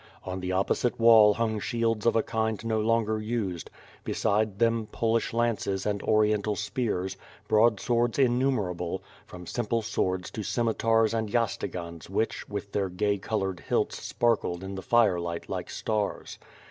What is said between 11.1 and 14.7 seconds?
and yatagans which, with their gay colored hilts sparkled